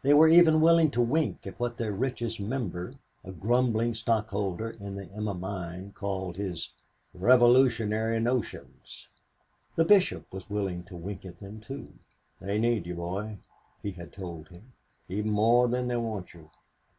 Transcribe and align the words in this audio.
They 0.00 0.14
were 0.14 0.26
even 0.28 0.62
willing 0.62 0.90
to 0.92 1.02
wink 1.02 1.46
at 1.46 1.60
what 1.60 1.76
their 1.76 1.92
richest 1.92 2.40
member, 2.40 2.94
a 3.22 3.30
grumbling 3.30 3.92
stockholder 3.94 4.70
in 4.70 4.94
the 4.94 5.04
Emma 5.12 5.34
mine, 5.34 5.92
called 5.92 6.36
his 6.38 6.70
"revolutionary 7.12 8.18
notions." 8.18 9.06
The 9.74 9.84
Bishop 9.84 10.32
was 10.32 10.48
willing 10.48 10.82
to 10.84 10.96
wink 10.96 11.26
at 11.26 11.40
them 11.40 11.60
too. 11.60 11.92
"They 12.40 12.58
need 12.58 12.86
you, 12.86 12.94
boy," 12.94 13.36
he 13.82 13.90
had 13.90 14.14
told 14.14 14.48
him, 14.48 14.72
"even 15.10 15.30
more 15.30 15.68
than 15.68 15.88
they 15.88 15.96
want 15.98 16.32
you. 16.32 16.50